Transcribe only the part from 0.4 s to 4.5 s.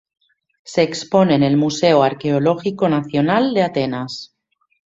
Se expone en el Museo Arqueológico Nacional de Atenas.